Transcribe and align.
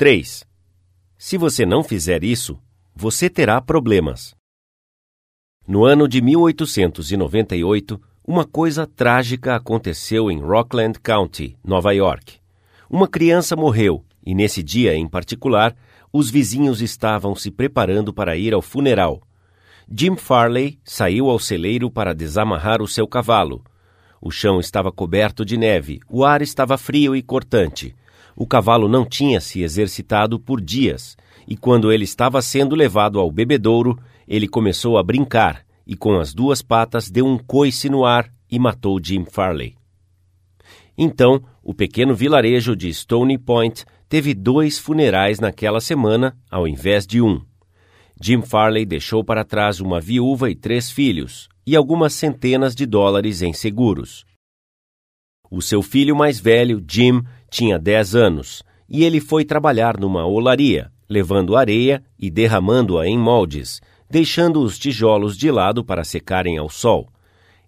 3. 0.00 0.46
Se 1.18 1.36
você 1.36 1.66
não 1.66 1.84
fizer 1.84 2.24
isso, 2.24 2.58
você 2.96 3.28
terá 3.28 3.60
problemas. 3.60 4.34
No 5.68 5.84
ano 5.84 6.08
de 6.08 6.22
1898, 6.22 8.00
uma 8.26 8.46
coisa 8.46 8.86
trágica 8.86 9.56
aconteceu 9.56 10.30
em 10.30 10.40
Rockland 10.40 10.98
County, 11.00 11.54
Nova 11.62 11.92
York. 11.92 12.38
Uma 12.88 13.06
criança 13.06 13.54
morreu 13.54 14.02
e, 14.24 14.34
nesse 14.34 14.62
dia 14.62 14.94
em 14.94 15.06
particular, 15.06 15.76
os 16.10 16.30
vizinhos 16.30 16.80
estavam 16.80 17.34
se 17.34 17.50
preparando 17.50 18.10
para 18.10 18.38
ir 18.38 18.54
ao 18.54 18.62
funeral. 18.62 19.20
Jim 19.86 20.16
Farley 20.16 20.80
saiu 20.82 21.28
ao 21.28 21.38
celeiro 21.38 21.90
para 21.90 22.14
desamarrar 22.14 22.80
o 22.80 22.88
seu 22.88 23.06
cavalo. 23.06 23.62
O 24.18 24.30
chão 24.30 24.60
estava 24.60 24.90
coberto 24.90 25.44
de 25.44 25.58
neve, 25.58 26.00
o 26.08 26.24
ar 26.24 26.40
estava 26.40 26.78
frio 26.78 27.14
e 27.14 27.20
cortante. 27.20 27.94
O 28.36 28.46
cavalo 28.46 28.88
não 28.88 29.04
tinha 29.04 29.40
se 29.40 29.62
exercitado 29.62 30.38
por 30.38 30.60
dias, 30.60 31.16
e 31.46 31.56
quando 31.56 31.92
ele 31.92 32.04
estava 32.04 32.40
sendo 32.40 32.74
levado 32.74 33.18
ao 33.18 33.30
bebedouro, 33.30 33.98
ele 34.26 34.46
começou 34.46 34.96
a 34.96 35.02
brincar 35.02 35.64
e 35.86 35.96
com 35.96 36.18
as 36.20 36.32
duas 36.32 36.62
patas 36.62 37.10
deu 37.10 37.26
um 37.26 37.36
coice 37.36 37.88
no 37.88 38.04
ar 38.04 38.32
e 38.48 38.58
matou 38.58 39.00
Jim 39.02 39.24
Farley. 39.24 39.74
Então, 40.96 41.42
o 41.62 41.74
pequeno 41.74 42.14
vilarejo 42.14 42.76
de 42.76 42.92
Stony 42.94 43.36
Point 43.36 43.84
teve 44.08 44.34
dois 44.34 44.78
funerais 44.78 45.40
naquela 45.40 45.80
semana 45.80 46.36
ao 46.50 46.68
invés 46.68 47.06
de 47.06 47.20
um. 47.20 47.42
Jim 48.20 48.42
Farley 48.42 48.84
deixou 48.86 49.24
para 49.24 49.44
trás 49.44 49.80
uma 49.80 50.00
viúva 50.00 50.50
e 50.50 50.54
três 50.54 50.90
filhos 50.90 51.48
e 51.66 51.74
algumas 51.74 52.12
centenas 52.12 52.74
de 52.74 52.86
dólares 52.86 53.42
em 53.42 53.52
seguros. 53.52 54.24
O 55.50 55.60
seu 55.60 55.82
filho 55.82 56.14
mais 56.14 56.38
velho, 56.38 56.84
Jim, 56.88 57.22
tinha 57.50 57.78
10 57.78 58.14
anos 58.14 58.62
e 58.88 59.04
ele 59.04 59.20
foi 59.20 59.44
trabalhar 59.44 59.98
numa 59.98 60.26
olaria, 60.26 60.90
levando 61.08 61.56
areia 61.56 62.02
e 62.18 62.30
derramando-a 62.30 63.06
em 63.06 63.18
moldes, 63.18 63.80
deixando 64.10 64.60
os 64.60 64.78
tijolos 64.78 65.36
de 65.36 65.50
lado 65.50 65.84
para 65.84 66.02
secarem 66.02 66.58
ao 66.58 66.68
sol. 66.68 67.08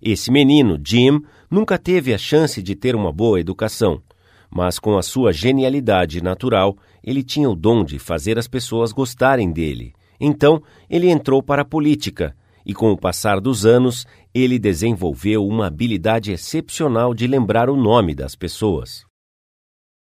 Esse 0.01 0.33
menino, 0.33 0.81
Jim, 0.85 1.23
nunca 1.49 1.79
teve 1.79 2.13
a 2.13 2.19
chance 2.19 2.61
de 2.61 2.75
ter 2.75 2.97
uma 2.97 3.13
boa 3.13 3.39
educação, 3.39 4.03
mas 4.51 4.79
com 4.79 4.99
a 4.99 5.03
sua 5.03 5.33
genialidade 5.33 6.21
natural, 6.21 6.77
ele 7.05 7.23
tinha 7.23 7.49
o 7.49 7.55
dom 7.55 7.85
de 7.85 7.99
fazer 7.99 8.37
as 8.37 8.49
pessoas 8.49 8.93
gostarem 8.93 9.53
dele. 9.53 9.93
Então, 10.21 10.61
ele 10.91 11.09
entrou 11.09 11.43
para 11.43 11.63
a 11.63 11.65
política 11.65 12.35
e, 12.67 12.75
com 12.75 12.91
o 12.91 12.99
passar 12.99 13.41
dos 13.41 13.65
anos, 13.65 14.07
ele 14.35 14.59
desenvolveu 14.59 15.47
uma 15.47 15.67
habilidade 15.67 16.33
excepcional 16.33 17.15
de 17.15 17.27
lembrar 17.27 17.71
o 17.71 17.77
nome 17.77 18.15
das 18.15 18.35
pessoas. 18.35 19.05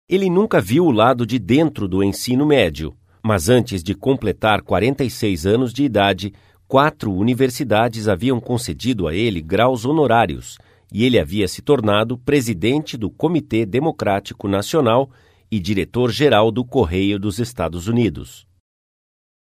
Ele 0.08 0.30
nunca 0.30 0.60
viu 0.60 0.86
o 0.86 0.92
lado 0.92 1.26
de 1.26 1.36
dentro 1.36 1.88
do 1.88 2.02
ensino 2.02 2.46
médio, 2.46 2.96
mas 3.20 3.48
antes 3.48 3.82
de 3.82 3.92
completar 3.92 4.62
46 4.62 5.46
anos 5.46 5.72
de 5.72 5.82
idade, 5.82 6.32
quatro 6.68 7.12
universidades 7.12 8.06
haviam 8.06 8.38
concedido 8.38 9.08
a 9.08 9.14
ele 9.14 9.40
graus 9.40 9.84
honorários 9.84 10.58
e 10.92 11.04
ele 11.04 11.18
havia 11.18 11.48
se 11.48 11.60
tornado 11.60 12.16
presidente 12.16 12.96
do 12.96 13.10
Comitê 13.10 13.66
Democrático 13.66 14.46
Nacional 14.46 15.10
e 15.50 15.58
diretor-geral 15.58 16.52
do 16.52 16.64
Correio 16.64 17.18
dos 17.18 17.41
Estados 17.41 17.88
Unidos. 17.88 18.46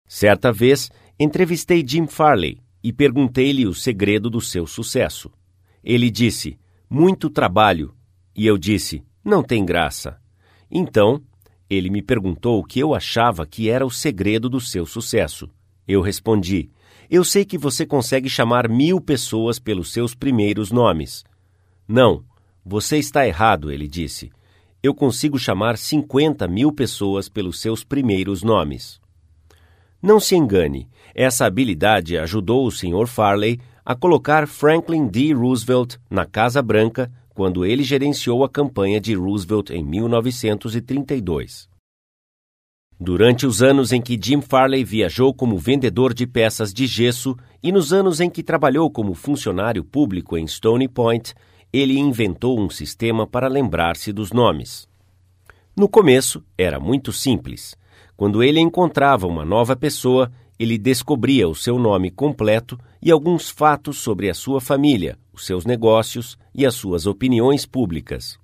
Certa 0.07 0.51
vez, 0.51 0.89
entrevistei 1.19 1.85
Jim 1.87 2.07
Farley 2.07 2.59
e 2.83 2.91
perguntei-lhe 2.91 3.67
o 3.67 3.75
segredo 3.75 4.27
do 4.27 4.41
seu 4.41 4.65
sucesso. 4.65 5.31
Ele 5.83 6.09
disse: 6.09 6.57
Muito 6.89 7.29
trabalho. 7.29 7.93
E 8.35 8.47
eu 8.47 8.57
disse: 8.57 9.03
Não 9.23 9.43
tem 9.43 9.63
graça. 9.63 10.19
Então, 10.69 11.21
ele 11.69 11.89
me 11.89 12.01
perguntou 12.01 12.59
o 12.59 12.63
que 12.63 12.79
eu 12.79 12.93
achava 12.93 13.45
que 13.45 13.69
era 13.69 13.85
o 13.85 13.91
segredo 13.91 14.49
do 14.49 14.59
seu 14.59 14.85
sucesso. 14.85 15.49
Eu 15.87 16.01
respondi: 16.01 16.69
Eu 17.09 17.23
sei 17.23 17.45
que 17.45 17.57
você 17.57 17.85
consegue 17.85 18.29
chamar 18.29 18.69
mil 18.69 19.01
pessoas 19.01 19.59
pelos 19.59 19.91
seus 19.91 20.13
primeiros 20.13 20.71
nomes. 20.71 21.23
Não, 21.87 22.23
você 22.65 22.97
está 22.97 23.25
errado, 23.25 23.71
ele 23.71 23.87
disse. 23.87 24.31
Eu 24.83 24.93
consigo 24.93 25.39
chamar 25.39 25.77
50 25.77 26.47
mil 26.47 26.71
pessoas 26.71 27.27
pelos 27.27 27.59
seus 27.59 27.83
primeiros 27.83 28.43
nomes. 28.43 28.99
Não 30.01 30.19
se 30.19 30.35
engane, 30.35 30.87
essa 31.15 31.45
habilidade 31.45 32.17
ajudou 32.17 32.67
o 32.67 32.71
Sr. 32.71 33.07
Farley 33.07 33.59
a 33.83 33.95
colocar 33.95 34.47
Franklin 34.47 35.07
D. 35.07 35.33
Roosevelt 35.33 35.95
na 36.09 36.25
Casa 36.25 36.61
Branca 36.61 37.11
quando 37.37 37.63
ele 37.63 37.83
gerenciou 37.83 38.43
a 38.43 38.49
campanha 38.49 38.99
de 38.99 39.13
Roosevelt 39.13 39.69
em 39.69 39.85
1932. 39.85 41.69
Durante 42.99 43.45
os 43.45 43.61
anos 43.61 43.91
em 43.91 44.01
que 44.01 44.19
Jim 44.19 44.41
Farley 44.41 44.83
viajou 44.83 45.31
como 45.31 45.55
vendedor 45.55 46.15
de 46.15 46.25
peças 46.25 46.73
de 46.73 46.87
gesso 46.87 47.37
e 47.61 47.71
nos 47.71 47.93
anos 47.93 48.19
em 48.19 48.27
que 48.27 48.41
trabalhou 48.41 48.89
como 48.89 49.13
funcionário 49.13 49.83
público 49.83 50.35
em 50.35 50.47
Stony 50.47 50.87
Point, 50.87 51.35
ele 51.71 51.99
inventou 51.99 52.59
um 52.59 52.71
sistema 52.71 53.27
para 53.27 53.47
lembrar-se 53.47 54.11
dos 54.11 54.31
nomes. 54.31 54.89
No 55.75 55.87
começo, 55.87 56.43
era 56.57 56.79
muito 56.79 57.13
simples. 57.13 57.77
Quando 58.15 58.41
ele 58.41 58.59
encontrava 58.59 59.27
uma 59.27 59.45
nova 59.45 59.75
pessoa, 59.75 60.31
ele 60.57 60.75
descobria 60.75 61.47
o 61.47 61.53
seu 61.53 61.77
nome 61.77 62.09
completo 62.09 62.79
e 62.99 63.11
alguns 63.11 63.47
fatos 63.47 63.99
sobre 63.99 64.27
a 64.27 64.33
sua 64.33 64.59
família, 64.59 65.19
os 65.37 65.45
seus 65.45 65.65
negócios 65.65 66.37
e 66.53 66.65
as 66.65 66.73
suas 66.73 67.05
opiniões 67.05 67.65
públicas. 67.65 68.39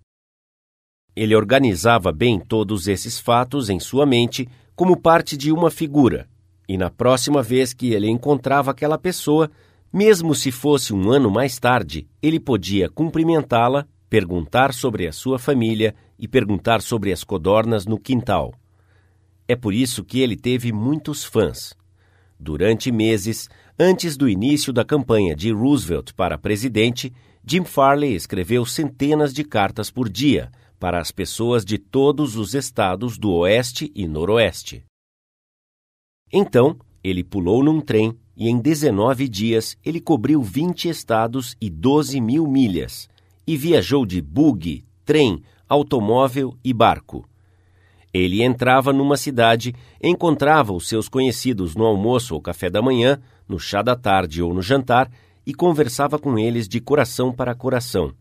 Ele 1.15 1.35
organizava 1.35 2.11
bem 2.11 2.39
todos 2.39 2.87
esses 2.87 3.19
fatos 3.19 3.69
em 3.69 3.79
sua 3.79 4.05
mente 4.05 4.47
como 4.75 4.95
parte 4.95 5.35
de 5.35 5.51
uma 5.51 5.69
figura, 5.69 6.29
e 6.67 6.77
na 6.77 6.89
próxima 6.89 7.41
vez 7.41 7.73
que 7.73 7.93
ele 7.93 8.07
encontrava 8.07 8.71
aquela 8.71 8.97
pessoa, 8.97 9.49
mesmo 9.91 10.33
se 10.33 10.51
fosse 10.51 10.93
um 10.93 11.11
ano 11.11 11.29
mais 11.29 11.59
tarde, 11.59 12.07
ele 12.21 12.39
podia 12.39 12.89
cumprimentá-la, 12.89 13.85
perguntar 14.09 14.73
sobre 14.73 15.07
a 15.07 15.11
sua 15.11 15.37
família 15.37 15.95
e 16.17 16.27
perguntar 16.27 16.81
sobre 16.81 17.11
as 17.11 17.23
codornas 17.23 17.85
no 17.85 17.99
quintal. 17.99 18.53
É 19.47 19.55
por 19.55 19.73
isso 19.73 20.03
que 20.03 20.19
ele 20.19 20.35
teve 20.35 20.71
muitos 20.71 21.23
fãs. 21.23 21.75
Durante 22.39 22.91
meses, 22.91 23.49
antes 23.79 24.16
do 24.16 24.29
início 24.29 24.72
da 24.72 24.85
campanha 24.85 25.35
de 25.35 25.51
Roosevelt 25.51 26.13
para 26.13 26.38
presidente, 26.38 27.13
Jim 27.45 27.63
Farley 27.63 28.16
escreveu 28.16 28.66
centenas 28.66 29.34
de 29.34 29.44
cartas 29.44 29.91
por 29.91 30.09
dia 30.09 30.51
para 30.79 31.00
as 31.00 31.11
pessoas 31.11 31.63
de 31.63 31.78
todos 31.78 32.35
os 32.35 32.53
estados 32.53 33.17
do 33.17 33.31
Oeste 33.31 33.91
e 33.95 34.07
Noroeste. 34.07 34.85
Então, 36.31 36.78
ele 37.03 37.23
pulou 37.23 37.63
num 37.63 37.79
trem 37.79 38.17
e 38.35 38.50
em 38.50 38.59
19 38.59 39.28
dias 39.28 39.78
ele 39.83 40.00
cobriu 40.00 40.41
20 40.41 40.89
estados 40.89 41.56
e 41.62 41.69
12 41.69 42.19
mil 42.19 42.47
milhas 42.47 43.07
e 43.45 43.57
viajou 43.57 44.06
de 44.06 44.22
buggy, 44.22 44.85
trem, 45.06 45.41
automóvel 45.67 46.57
e 46.63 46.73
barco. 46.73 47.28
Ele 48.13 48.44
entrava 48.44 48.94
numa 48.94 49.17
cidade, 49.17 49.73
encontrava 50.01 50.72
os 50.72 50.88
seus 50.88 51.09
conhecidos 51.09 51.75
no 51.75 51.85
almoço 51.85 52.35
ou 52.35 52.41
café 52.41 52.69
da 52.69 52.81
manhã, 52.81 53.19
no 53.47 53.59
chá 53.59 53.81
da 53.81 53.95
tarde 53.95 54.41
ou 54.41 54.53
no 54.53 54.61
jantar 54.61 55.11
e 55.45 55.53
conversava 55.53 56.17
com 56.17 56.37
eles 56.37 56.67
de 56.67 56.79
coração 56.79 57.31
para 57.31 57.55
coração. 57.55 58.13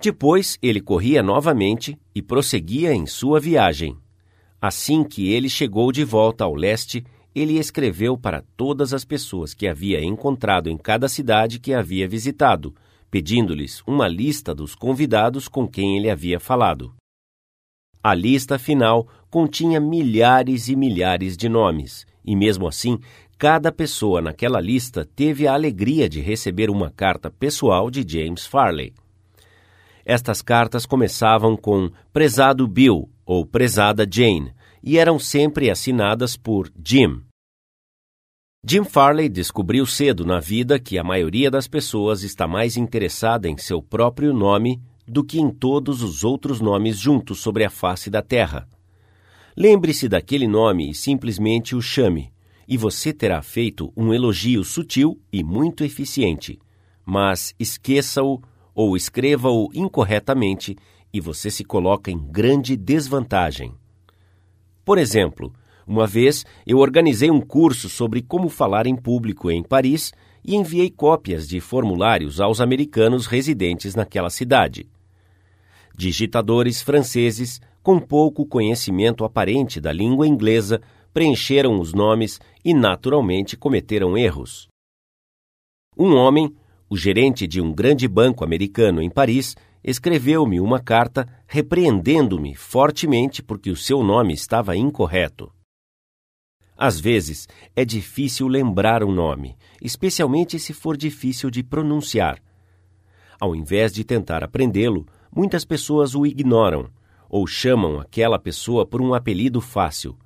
Depois 0.00 0.58
ele 0.62 0.80
corria 0.80 1.22
novamente 1.22 1.96
e 2.14 2.20
prosseguia 2.20 2.92
em 2.92 3.06
sua 3.06 3.38
viagem. 3.38 3.96
Assim 4.60 5.04
que 5.04 5.30
ele 5.30 5.48
chegou 5.48 5.92
de 5.92 6.04
volta 6.04 6.44
ao 6.44 6.54
leste, 6.54 7.04
ele 7.34 7.58
escreveu 7.58 8.16
para 8.16 8.42
todas 8.56 8.92
as 8.92 9.04
pessoas 9.04 9.54
que 9.54 9.66
havia 9.66 10.02
encontrado 10.04 10.68
em 10.68 10.76
cada 10.76 11.08
cidade 11.08 11.58
que 11.58 11.72
havia 11.72 12.06
visitado, 12.06 12.74
pedindo-lhes 13.10 13.82
uma 13.86 14.08
lista 14.08 14.54
dos 14.54 14.74
convidados 14.74 15.48
com 15.48 15.66
quem 15.66 15.96
ele 15.96 16.10
havia 16.10 16.38
falado. 16.38 16.94
A 18.02 18.14
lista 18.14 18.58
final 18.58 19.06
continha 19.30 19.78
milhares 19.80 20.68
e 20.68 20.74
milhares 20.74 21.36
de 21.36 21.48
nomes, 21.48 22.04
e 22.24 22.34
mesmo 22.34 22.66
assim, 22.66 22.98
cada 23.42 23.72
pessoa 23.72 24.22
naquela 24.22 24.60
lista 24.60 25.04
teve 25.04 25.48
a 25.48 25.52
alegria 25.52 26.08
de 26.08 26.20
receber 26.20 26.70
uma 26.70 26.92
carta 26.92 27.28
pessoal 27.28 27.90
de 27.90 28.06
James 28.08 28.46
Farley. 28.46 28.94
Estas 30.04 30.40
cartas 30.40 30.86
começavam 30.86 31.56
com 31.56 31.90
Prezado 32.12 32.68
Bill 32.68 33.10
ou 33.26 33.44
Prezada 33.44 34.06
Jane 34.08 34.54
e 34.80 34.96
eram 34.96 35.18
sempre 35.18 35.70
assinadas 35.70 36.36
por 36.36 36.70
Jim. 36.86 37.20
Jim 38.64 38.84
Farley 38.84 39.28
descobriu 39.28 39.86
cedo 39.86 40.24
na 40.24 40.38
vida 40.38 40.78
que 40.78 40.96
a 40.96 41.02
maioria 41.02 41.50
das 41.50 41.66
pessoas 41.66 42.22
está 42.22 42.46
mais 42.46 42.76
interessada 42.76 43.48
em 43.48 43.58
seu 43.58 43.82
próprio 43.82 44.32
nome 44.32 44.80
do 45.04 45.24
que 45.24 45.40
em 45.40 45.50
todos 45.50 46.00
os 46.00 46.22
outros 46.22 46.60
nomes 46.60 46.96
juntos 46.96 47.40
sobre 47.40 47.64
a 47.64 47.70
face 47.70 48.08
da 48.08 48.22
terra. 48.22 48.68
Lembre-se 49.56 50.08
daquele 50.08 50.46
nome 50.46 50.90
e 50.90 50.94
simplesmente 50.94 51.74
o 51.74 51.82
chame, 51.82 52.32
e 52.72 52.76
você 52.78 53.12
terá 53.12 53.42
feito 53.42 53.92
um 53.94 54.14
elogio 54.14 54.64
sutil 54.64 55.20
e 55.30 55.44
muito 55.44 55.84
eficiente. 55.84 56.58
Mas 57.04 57.54
esqueça-o 57.60 58.40
ou 58.74 58.96
escreva-o 58.96 59.68
incorretamente 59.74 60.74
e 61.12 61.20
você 61.20 61.50
se 61.50 61.64
coloca 61.64 62.10
em 62.10 62.16
grande 62.16 62.74
desvantagem. 62.74 63.74
Por 64.86 64.96
exemplo, 64.96 65.52
uma 65.86 66.06
vez 66.06 66.46
eu 66.66 66.78
organizei 66.78 67.30
um 67.30 67.42
curso 67.42 67.90
sobre 67.90 68.22
como 68.22 68.48
falar 68.48 68.86
em 68.86 68.96
público 68.96 69.50
em 69.50 69.62
Paris 69.62 70.10
e 70.42 70.56
enviei 70.56 70.88
cópias 70.88 71.46
de 71.46 71.60
formulários 71.60 72.40
aos 72.40 72.58
americanos 72.58 73.26
residentes 73.26 73.94
naquela 73.94 74.30
cidade. 74.30 74.88
Digitadores 75.94 76.80
franceses, 76.80 77.60
com 77.82 78.00
pouco 78.00 78.46
conhecimento 78.46 79.26
aparente 79.26 79.78
da 79.78 79.92
língua 79.92 80.26
inglesa, 80.26 80.80
preencheram 81.12 81.80
os 81.80 81.92
nomes 81.92 82.40
e 82.64 82.72
naturalmente 82.72 83.56
cometeram 83.56 84.16
erros. 84.16 84.68
Um 85.96 86.14
homem, 86.14 86.54
o 86.88 86.96
gerente 86.96 87.46
de 87.46 87.60
um 87.60 87.72
grande 87.72 88.08
banco 88.08 88.44
americano 88.44 89.02
em 89.02 89.10
Paris, 89.10 89.54
escreveu-me 89.84 90.60
uma 90.60 90.80
carta 90.80 91.26
repreendendo-me 91.46 92.54
fortemente 92.54 93.42
porque 93.42 93.70
o 93.70 93.76
seu 93.76 94.02
nome 94.02 94.32
estava 94.32 94.76
incorreto. 94.76 95.52
Às 96.76 96.98
vezes, 96.98 97.48
é 97.76 97.84
difícil 97.84 98.48
lembrar 98.48 99.04
um 99.04 99.12
nome, 99.12 99.56
especialmente 99.80 100.58
se 100.58 100.72
for 100.72 100.96
difícil 100.96 101.50
de 101.50 101.62
pronunciar. 101.62 102.42
Ao 103.38 103.54
invés 103.54 103.92
de 103.92 104.04
tentar 104.04 104.42
aprendê-lo, 104.42 105.06
muitas 105.34 105.64
pessoas 105.64 106.14
o 106.14 106.24
ignoram 106.24 106.88
ou 107.28 107.46
chamam 107.46 107.98
aquela 107.98 108.38
pessoa 108.38 108.86
por 108.86 109.00
um 109.00 109.14
apelido 109.14 109.60
fácil. 109.60 110.16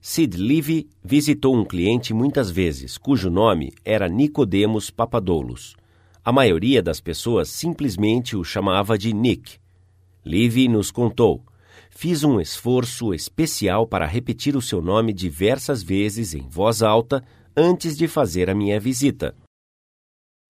Sid 0.00 0.36
Levy 0.36 0.88
visitou 1.04 1.54
um 1.54 1.64
cliente 1.64 2.14
muitas 2.14 2.50
vezes, 2.50 2.96
cujo 2.96 3.28
nome 3.28 3.72
era 3.84 4.08
Nicodemos 4.08 4.90
Papadoulos. 4.90 5.76
A 6.24 6.32
maioria 6.32 6.82
das 6.82 7.00
pessoas 7.00 7.48
simplesmente 7.48 8.36
o 8.36 8.42
chamava 8.42 8.96
de 8.96 9.12
Nick. 9.12 9.58
Livy 10.24 10.68
nos 10.68 10.90
contou: 10.90 11.44
Fiz 11.90 12.24
um 12.24 12.40
esforço 12.40 13.12
especial 13.12 13.86
para 13.86 14.06
repetir 14.06 14.56
o 14.56 14.62
seu 14.62 14.80
nome 14.80 15.12
diversas 15.12 15.82
vezes 15.82 16.34
em 16.34 16.48
voz 16.48 16.82
alta 16.82 17.22
antes 17.56 17.96
de 17.96 18.08
fazer 18.08 18.48
a 18.48 18.54
minha 18.54 18.80
visita. 18.80 19.34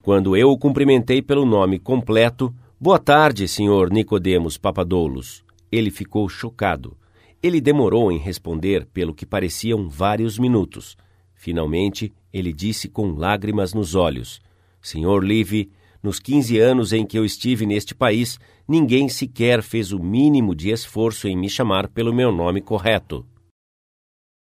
Quando 0.02 0.36
eu 0.36 0.50
o 0.50 0.58
cumprimentei 0.58 1.20
pelo 1.20 1.44
nome 1.44 1.78
completo, 1.78 2.54
Boa 2.82 2.98
tarde, 2.98 3.46
senhor 3.46 3.92
Nicodemos 3.92 4.56
Papadoulos. 4.56 5.44
Ele 5.70 5.90
ficou 5.90 6.26
chocado. 6.30 6.96
Ele 7.42 7.60
demorou 7.60 8.12
em 8.12 8.18
responder 8.18 8.86
pelo 8.86 9.14
que 9.14 9.24
pareciam 9.24 9.88
vários 9.88 10.38
minutos. 10.38 10.96
Finalmente, 11.34 12.12
ele 12.32 12.52
disse 12.52 12.88
com 12.88 13.12
lágrimas 13.12 13.72
nos 13.72 13.94
olhos: 13.94 14.40
Senhor 14.82 15.24
Livy, 15.24 15.70
nos 16.02 16.18
15 16.18 16.58
anos 16.58 16.92
em 16.92 17.06
que 17.06 17.18
eu 17.18 17.24
estive 17.24 17.64
neste 17.64 17.94
país, 17.94 18.38
ninguém 18.68 19.08
sequer 19.08 19.62
fez 19.62 19.90
o 19.92 19.98
mínimo 19.98 20.54
de 20.54 20.70
esforço 20.70 21.28
em 21.28 21.36
me 21.36 21.48
chamar 21.48 21.88
pelo 21.88 22.12
meu 22.12 22.30
nome 22.30 22.60
correto. 22.60 23.26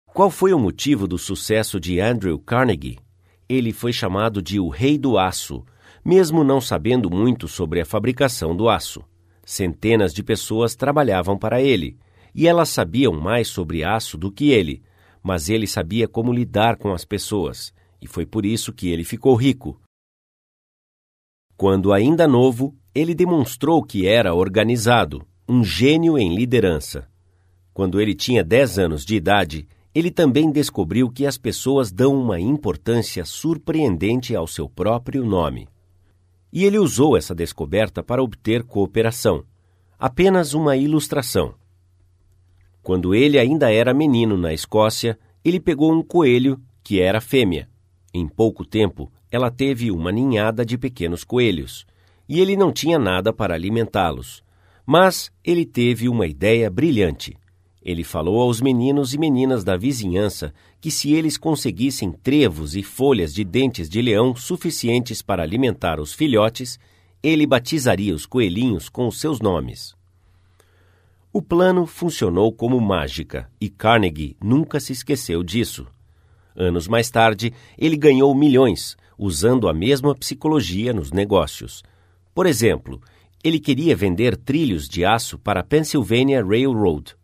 Qual 0.07 0.30
foi 0.30 0.54
o 0.54 0.60
motivo 0.60 1.07
do 1.07 1.18
sucesso 1.18 1.80
de 1.80 2.00
Andrew 2.00 2.38
Carnegie? 2.38 3.00
Ele 3.48 3.72
foi 3.72 3.94
chamado 3.94 4.42
de 4.42 4.60
o 4.60 4.69
Rei 4.69 4.98
do 4.98 5.18
Aço, 5.18 5.63
mesmo 6.04 6.44
não 6.44 6.60
sabendo 6.60 7.10
muito 7.10 7.48
sobre 7.48 7.80
a 7.80 7.86
fabricação 7.86 8.56
do 8.56 8.68
aço. 8.68 9.04
Centenas 9.45 10.13
de 10.13 10.24
pessoas 10.24 10.75
trabalhavam 10.75 11.38
para 11.38 11.62
ele, 11.62 11.98
e 12.33 12.48
elas 12.48 12.69
sabiam 12.69 13.13
mais 13.13 13.48
sobre 13.48 13.83
aço 13.83 14.18
do 14.18 14.31
que 14.31 14.50
ele, 14.51 14.81
mas 15.22 15.50
ele 15.50 15.68
sabia 15.68 16.07
como 16.07 16.33
lidar 16.33 16.78
com 16.78 16.94
as 16.94 17.06
pessoas, 17.06 17.74
e 18.01 18.07
foi 18.07 18.25
por 18.25 18.45
isso 18.45 18.74
que 18.74 18.89
ele 18.89 19.04
ficou 19.04 19.36
rico. 19.36 19.80
Quando 21.56 21.94
ainda 21.94 22.28
novo, 22.28 22.75
ele 22.94 23.13
demonstrou 23.13 23.83
que 23.83 24.07
era 24.07 24.33
organizado, 24.33 25.25
um 25.48 25.63
gênio 25.63 26.18
em 26.18 26.33
liderança. 26.33 27.07
Quando 27.74 28.01
ele 28.01 28.16
tinha 28.16 28.44
10 28.44 28.80
anos 28.80 29.06
de 29.06 29.16
idade, 29.16 29.68
ele 29.94 30.10
também 30.10 30.51
descobriu 30.51 31.10
que 31.10 31.25
as 31.25 31.38
pessoas 31.38 31.92
dão 31.92 32.19
uma 32.19 32.39
importância 32.39 33.25
surpreendente 33.25 34.36
ao 34.36 34.48
seu 34.48 34.69
próprio 34.69 35.24
nome. 35.24 35.68
E 36.51 36.66
ele 36.66 36.80
usou 36.80 37.16
essa 37.16 37.36
descoberta 37.36 38.01
para 38.01 38.24
obter 38.24 38.63
cooperação. 38.63 39.44
Apenas 40.00 40.54
uma 40.54 40.75
ilustração. 40.75 41.56
Quando 42.83 43.13
ele 43.13 43.38
ainda 43.38 43.72
era 43.72 43.94
menino 43.94 44.36
na 44.36 44.54
Escócia, 44.54 45.18
ele 45.44 45.60
pegou 45.60 45.94
um 45.94 46.01
coelho 46.01 46.60
que 46.83 47.00
era 47.00 47.22
fêmea. 47.22 47.69
Em 48.13 48.28
pouco 48.28 48.66
tempo, 48.66 49.12
ela 49.31 49.50
teve 49.50 49.92
uma 49.92 50.12
ninhada 50.12 50.66
de 50.66 50.78
pequenos 50.78 51.24
coelhos, 51.24 51.86
e 52.28 52.39
ele 52.39 52.56
não 52.56 52.72
tinha 52.72 52.98
nada 52.98 53.31
para 53.31 53.54
alimentá-los. 53.54 54.44
Mas 54.86 55.31
ele 55.44 55.66
teve 55.66 56.10
uma 56.10 56.28
ideia 56.28 56.69
brilhante. 56.69 57.38
Ele 57.83 58.04
falou 58.04 58.42
aos 58.42 58.62
meninos 58.62 59.13
e 59.13 59.18
meninas 59.18 59.63
da 59.63 59.78
vizinhança 59.78 60.54
que 60.80 60.92
se 60.92 61.13
eles 61.13 61.38
conseguissem 61.38 62.12
trevos 62.12 62.75
e 62.75 62.83
folhas 62.83 63.33
de 63.33 63.44
dentes 63.44 63.89
de 63.89 64.01
leão 64.01 64.36
suficientes 64.36 65.22
para 65.22 65.44
alimentar 65.44 66.00
os 66.00 66.13
filhotes, 66.13 66.80
ele 67.24 67.45
batizaria 67.45 68.13
os 68.13 68.25
coelhinhos 68.25 68.89
com 68.89 69.07
os 69.07 69.19
seus 69.19 69.39
nomes. 69.39 69.95
O 71.33 71.42
plano 71.42 71.86
funcionou 71.86 72.51
como 72.51 72.78
mágica 72.81 73.50
e 73.60 73.69
Carnegie 73.69 74.36
nunca 74.44 74.81
se 74.81 74.92
esqueceu 74.92 75.42
disso. 75.42 75.88
Anos 76.54 76.89
mais 76.89 77.10
tarde, 77.10 77.54
ele 77.78 77.95
ganhou 77.95 78.36
milhões, 78.36 78.98
usando 79.18 79.69
a 79.69 79.74
mesma 79.74 80.13
psicologia 80.13 80.92
nos 80.92 81.13
negócios. 81.13 81.83
Por 82.36 82.45
exemplo, 82.45 83.00
ele 83.42 83.62
queria 83.62 83.95
vender 83.95 84.36
trilhos 84.36 84.89
de 84.89 85.06
aço 85.06 85.39
para 85.39 85.62
a 85.62 85.63
Pennsylvania 85.63 86.44
Railroad. 86.44 87.16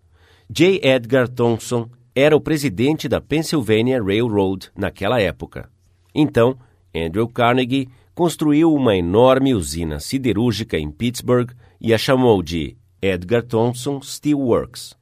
J. 0.49 0.79
Edgar 0.81 1.27
Thompson 1.27 1.89
era 2.15 2.33
o 2.33 2.39
presidente 2.39 3.09
da 3.09 3.19
Pennsylvania 3.19 4.01
Railroad 4.01 4.71
naquela 4.73 5.19
época. 5.19 5.69
Então, 6.15 6.57
Andrew 6.95 7.27
Carnegie 7.27 7.89
construiu 8.15 8.73
uma 8.73 8.95
enorme 8.95 9.53
usina 9.53 9.99
siderúrgica 9.99 10.77
em 10.77 10.89
Pittsburgh 10.89 11.51
e 11.81 11.93
a 11.93 11.97
chamou 11.97 12.41
de 12.41 12.76
Edgar 13.01 13.43
Thompson 13.43 14.01
Steel 14.01 14.39
Works. 14.39 14.97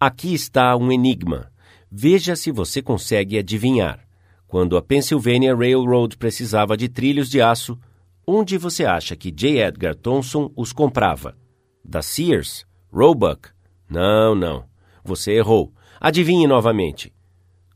Aqui 0.00 0.32
está 0.32 0.74
um 0.74 0.90
enigma. 0.90 1.52
Veja 1.90 2.34
se 2.34 2.50
você 2.50 2.80
consegue 2.80 3.36
adivinhar. 3.36 4.00
Quando 4.48 4.78
a 4.78 4.82
Pennsylvania 4.82 5.54
Railroad 5.54 6.16
precisava 6.16 6.74
de 6.74 6.88
trilhos 6.88 7.28
de 7.28 7.42
aço, 7.42 7.78
onde 8.26 8.56
você 8.56 8.86
acha 8.86 9.14
que 9.14 9.30
J. 9.30 9.58
Edgar 9.58 9.94
Thompson 9.94 10.50
os 10.56 10.72
comprava? 10.72 11.36
Da 11.84 12.00
Sears? 12.00 12.64
Roebuck? 12.90 13.50
Não, 13.86 14.34
não. 14.34 14.64
Você 15.04 15.32
errou. 15.32 15.74
Adivinhe 16.00 16.46
novamente. 16.46 17.12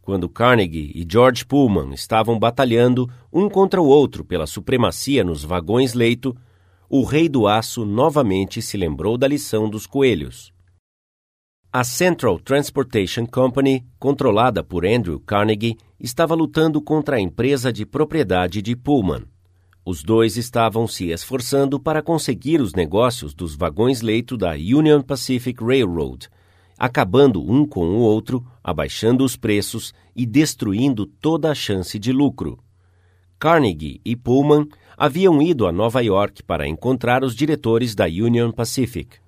Quando 0.01 0.29
Carnegie 0.29 0.91
e 0.95 1.07
George 1.07 1.45
Pullman 1.45 1.93
estavam 1.93 2.39
batalhando 2.39 3.11
um 3.31 3.47
contra 3.49 3.83
o 3.83 3.87
outro 3.87 4.25
pela 4.25 4.47
supremacia 4.47 5.23
nos 5.23 5.45
vagões-leito, 5.45 6.35
o 6.89 7.03
rei 7.03 7.29
do 7.29 7.47
aço 7.47 7.85
novamente 7.85 8.63
se 8.63 8.77
lembrou 8.77 9.19
da 9.19 9.27
lição 9.27 9.69
dos 9.69 9.87
coelhos. 9.87 10.53
A 11.73 11.85
Central 11.85 12.39
Transportation 12.39 13.27
Company, 13.27 13.85
controlada 13.99 14.63
por 14.63 14.87
Andrew 14.87 15.21
Carnegie, 15.21 15.77
estava 15.99 16.35
lutando 16.35 16.81
contra 16.81 17.17
a 17.17 17.21
empresa 17.21 17.73
de 17.73 17.85
propriedade 17.85 18.63
de 18.63 18.77
Pullman. 18.77 19.25
Os 19.85 20.03
dois 20.03 20.37
estavam 20.37 20.87
se 20.87 21.11
esforçando 21.11 21.79
para 21.79 22.03
conseguir 22.03 22.61
os 22.61 22.73
negócios 22.73 23.35
dos 23.35 23.55
vagões-leito 23.55 24.37
da 24.37 24.53
Union 24.53 25.03
Pacific 25.03 25.63
Railroad, 25.63 26.29
acabando 26.79 27.43
um 27.43 27.67
com 27.67 27.87
o 27.87 27.99
outro, 27.99 28.45
abaixando 28.63 29.25
os 29.25 29.37
preços 29.37 29.93
e 30.15 30.25
destruindo 30.25 31.07
toda 31.07 31.51
a 31.51 31.55
chance 31.55 31.99
de 31.99 32.13
lucro. 32.13 32.59
Carnegie 33.39 34.01
e 34.05 34.17
Pullman 34.17 34.67
haviam 34.97 35.43
ido 35.43 35.67
a 35.67 35.73
Nova 35.73 36.01
York 36.03 36.43
para 36.43 36.67
encontrar 36.67 37.23
os 37.23 37.35
diretores 37.35 37.95
da 37.95 38.07
Union 38.07 38.51
Pacific. 38.51 39.19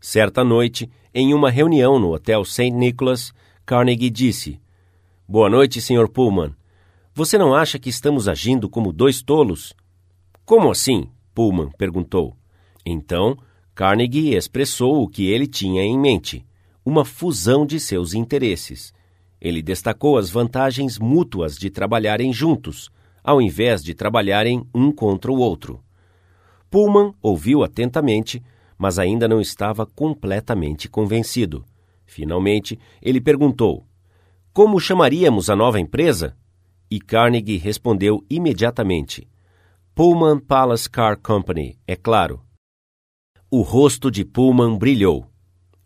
Certa 0.00 0.44
noite, 0.44 0.88
em 1.12 1.34
uma 1.34 1.50
reunião 1.50 1.98
no 1.98 2.12
Hotel 2.12 2.44
St. 2.44 2.70
Nicholas, 2.70 3.32
Carnegie 3.66 4.10
disse: 4.10 4.60
Boa 5.28 5.50
noite, 5.50 5.80
Sr. 5.80 6.08
Pullman. 6.08 6.54
Você 7.14 7.36
não 7.36 7.54
acha 7.54 7.78
que 7.78 7.90
estamos 7.90 8.28
agindo 8.28 8.68
como 8.68 8.92
dois 8.92 9.22
tolos? 9.22 9.74
Como 10.44 10.70
assim? 10.70 11.08
Pullman 11.34 11.70
perguntou. 11.76 12.36
Então, 12.86 13.36
Carnegie 13.74 14.34
expressou 14.34 15.02
o 15.02 15.08
que 15.08 15.26
ele 15.26 15.46
tinha 15.46 15.82
em 15.82 15.98
mente: 15.98 16.44
uma 16.84 17.04
fusão 17.04 17.66
de 17.66 17.78
seus 17.80 18.14
interesses. 18.14 18.92
Ele 19.40 19.60
destacou 19.60 20.16
as 20.16 20.30
vantagens 20.30 20.98
mútuas 20.98 21.56
de 21.56 21.68
trabalharem 21.68 22.32
juntos, 22.32 22.90
ao 23.22 23.40
invés 23.40 23.82
de 23.82 23.94
trabalharem 23.94 24.66
um 24.74 24.90
contra 24.90 25.30
o 25.30 25.38
outro. 25.38 25.82
Pullman 26.70 27.14
ouviu 27.20 27.62
atentamente, 27.62 28.42
mas 28.78 28.98
ainda 28.98 29.28
não 29.28 29.40
estava 29.40 29.86
completamente 29.86 30.88
convencido. 30.88 31.64
Finalmente, 32.04 32.78
ele 33.00 33.20
perguntou: 33.20 33.86
Como 34.52 34.80
chamaríamos 34.80 35.48
a 35.48 35.56
nova 35.56 35.78
empresa? 35.78 36.36
E 36.90 37.00
Carnegie 37.00 37.58
respondeu 37.58 38.24
imediatamente: 38.28 39.28
Pullman 39.94 40.38
Palace 40.38 40.88
Car 40.88 41.18
Company, 41.18 41.78
é 41.86 41.94
claro. 41.94 42.42
O 43.50 43.60
rosto 43.60 44.10
de 44.10 44.24
Pullman 44.24 44.78
brilhou. 44.78 45.26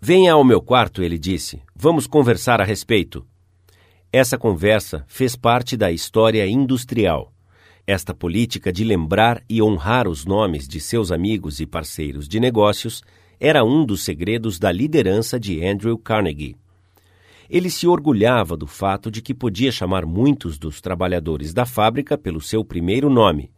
Venha 0.00 0.34
ao 0.34 0.44
meu 0.44 0.62
quarto, 0.62 1.02
ele 1.02 1.18
disse. 1.18 1.60
Vamos 1.74 2.06
conversar 2.06 2.60
a 2.60 2.64
respeito. 2.64 3.26
Essa 4.18 4.38
conversa 4.38 5.04
fez 5.06 5.36
parte 5.36 5.76
da 5.76 5.92
história 5.92 6.46
industrial. 6.46 7.34
Esta 7.86 8.14
política 8.14 8.72
de 8.72 8.82
lembrar 8.82 9.42
e 9.46 9.60
honrar 9.60 10.08
os 10.08 10.24
nomes 10.24 10.66
de 10.66 10.80
seus 10.80 11.12
amigos 11.12 11.60
e 11.60 11.66
parceiros 11.66 12.26
de 12.26 12.40
negócios 12.40 13.02
era 13.38 13.62
um 13.62 13.84
dos 13.84 14.04
segredos 14.04 14.58
da 14.58 14.72
liderança 14.72 15.38
de 15.38 15.62
Andrew 15.62 15.98
Carnegie. 15.98 16.56
Ele 17.50 17.68
se 17.68 17.86
orgulhava 17.86 18.56
do 18.56 18.66
fato 18.66 19.10
de 19.10 19.20
que 19.20 19.34
podia 19.34 19.70
chamar 19.70 20.06
muitos 20.06 20.58
dos 20.58 20.80
trabalhadores 20.80 21.52
da 21.52 21.66
fábrica 21.66 22.16
pelo 22.16 22.40
seu 22.40 22.64
primeiro 22.64 23.10
nome, 23.10 23.50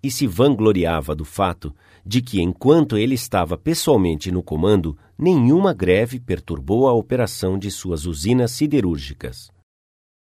e 0.00 0.08
se 0.08 0.24
vangloriava 0.24 1.16
do 1.16 1.24
fato 1.24 1.74
de 2.06 2.22
que, 2.22 2.40
enquanto 2.40 2.96
ele 2.96 3.16
estava 3.16 3.58
pessoalmente 3.58 4.30
no 4.30 4.40
comando, 4.40 4.96
nenhuma 5.18 5.74
greve 5.74 6.20
perturbou 6.20 6.86
a 6.86 6.92
operação 6.92 7.58
de 7.58 7.72
suas 7.72 8.06
usinas 8.06 8.52
siderúrgicas. 8.52 9.55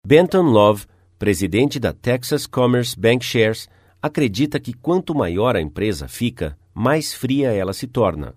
Benton 0.04 0.50
Love, 0.50 0.84
presidente 1.16 1.78
da 1.78 1.92
Texas 1.92 2.44
Commerce 2.44 2.98
Bank 2.98 3.24
Shares, 3.24 3.68
acredita 4.02 4.58
que 4.58 4.72
quanto 4.72 5.14
maior 5.14 5.54
a 5.54 5.60
empresa 5.60 6.08
fica, 6.08 6.58
mais 6.74 7.14
fria 7.14 7.52
ela 7.52 7.72
se 7.72 7.86
torna. 7.86 8.34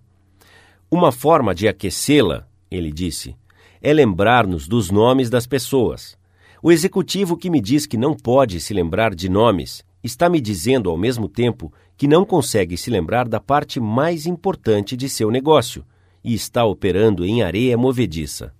Uma 0.88 1.10
forma 1.10 1.52
de 1.52 1.66
aquecê-la, 1.66 2.46
ele 2.70 2.92
disse, 2.92 3.36
é 3.82 3.92
lembrar-nos 3.92 4.68
dos 4.68 4.92
nomes 4.92 5.28
das 5.28 5.44
pessoas. 5.44 6.16
O 6.62 6.70
executivo 6.70 7.36
que 7.36 7.50
me 7.50 7.60
diz 7.60 7.84
que 7.84 7.96
não 7.96 8.14
pode 8.14 8.60
se 8.60 8.72
lembrar 8.72 9.12
de 9.12 9.28
nomes 9.28 9.84
está 10.04 10.28
me 10.28 10.40
dizendo 10.40 10.88
ao 10.88 10.96
mesmo 10.96 11.28
tempo 11.28 11.72
que 11.96 12.06
não 12.06 12.24
consegue 12.24 12.76
se 12.76 12.90
lembrar 12.90 13.26
da 13.26 13.40
parte 13.40 13.80
mais 13.80 14.24
importante 14.24 14.96
de 14.96 15.08
seu 15.08 15.32
negócio 15.32 15.84
e 16.22 16.32
está 16.32 16.64
operando 16.64 17.24
em 17.24 17.42
areia 17.42 17.76
movediça. 17.76 18.54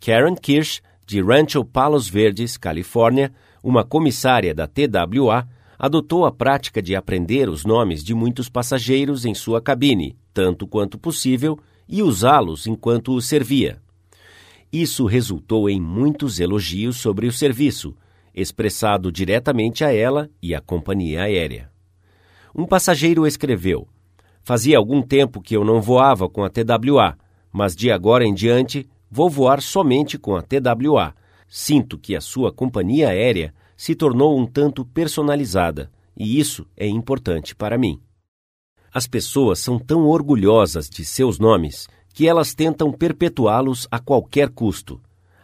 Karen 0.00 0.34
Kirsch, 0.34 0.80
de 1.10 1.20
Rancho 1.20 1.64
Palos 1.64 2.08
Verdes, 2.08 2.56
Califórnia, 2.56 3.32
uma 3.64 3.82
comissária 3.82 4.54
da 4.54 4.68
TWA, 4.68 5.44
adotou 5.76 6.24
a 6.24 6.30
prática 6.30 6.80
de 6.80 6.94
aprender 6.94 7.48
os 7.48 7.64
nomes 7.64 8.04
de 8.04 8.14
muitos 8.14 8.48
passageiros 8.48 9.24
em 9.24 9.34
sua 9.34 9.60
cabine, 9.60 10.16
tanto 10.32 10.68
quanto 10.68 10.96
possível, 10.96 11.58
e 11.88 12.00
usá-los 12.00 12.68
enquanto 12.68 13.12
os 13.12 13.26
servia. 13.26 13.82
Isso 14.72 15.04
resultou 15.04 15.68
em 15.68 15.80
muitos 15.80 16.38
elogios 16.38 16.98
sobre 16.98 17.26
o 17.26 17.32
serviço, 17.32 17.92
expressado 18.32 19.10
diretamente 19.10 19.82
a 19.82 19.92
ela 19.92 20.30
e 20.40 20.54
à 20.54 20.60
companhia 20.60 21.22
aérea. 21.22 21.72
Um 22.54 22.64
passageiro 22.66 23.26
escreveu: 23.26 23.88
Fazia 24.44 24.78
algum 24.78 25.02
tempo 25.02 25.42
que 25.42 25.56
eu 25.56 25.64
não 25.64 25.80
voava 25.80 26.28
com 26.28 26.44
a 26.44 26.48
TWA, 26.48 27.18
mas 27.52 27.74
de 27.74 27.90
agora 27.90 28.24
em 28.24 28.32
diante 28.32 28.88
vou 29.10 29.28
voar 29.28 29.60
somente 29.60 30.16
com 30.16 30.36
a 30.36 30.42
TWA. 30.42 31.14
Sinto 31.48 31.98
que 31.98 32.14
a 32.14 32.20
sua 32.20 32.52
companhia 32.52 33.08
aérea 33.08 33.52
se 33.76 33.94
tornou 33.94 34.38
um 34.38 34.46
tanto 34.46 34.84
personalizada, 34.84 35.90
e 36.16 36.38
isso 36.38 36.66
é 36.76 36.86
importante 36.86 37.56
para 37.56 37.76
mim. 37.76 38.00
As 38.92 39.06
pessoas 39.06 39.58
são 39.58 39.78
tão 39.78 40.06
orgulhosas 40.06 40.88
de 40.88 41.04
seus 41.04 41.38
nomes 41.38 41.88
que 42.12 42.28
elas 42.28 42.54
tentam 42.54 42.92
perpetuá-los 42.92 43.86
a 43.90 43.98
qualquer 43.98 44.50
custo. 44.50 45.00